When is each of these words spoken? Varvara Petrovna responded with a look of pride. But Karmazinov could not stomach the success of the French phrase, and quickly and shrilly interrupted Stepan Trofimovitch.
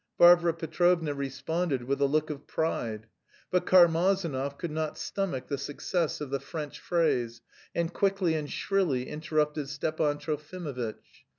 Varvara 0.17 0.55
Petrovna 0.55 1.13
responded 1.13 1.83
with 1.83 2.01
a 2.01 2.07
look 2.07 2.31
of 2.31 2.47
pride. 2.47 3.05
But 3.51 3.67
Karmazinov 3.67 4.57
could 4.57 4.71
not 4.71 4.97
stomach 4.97 5.47
the 5.47 5.59
success 5.59 6.19
of 6.21 6.31
the 6.31 6.39
French 6.39 6.79
phrase, 6.79 7.41
and 7.75 7.93
quickly 7.93 8.33
and 8.33 8.51
shrilly 8.51 9.07
interrupted 9.07 9.69
Stepan 9.69 10.17
Trofimovitch. 10.17 11.25